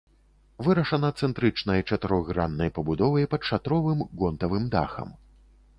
[0.67, 5.09] Вырашана цэнтрычнай чатырохграннай пабудовай пад шатровым гонтавым дахам.